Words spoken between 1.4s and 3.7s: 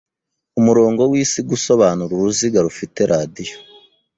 gusobanura uruziga rufite radiyo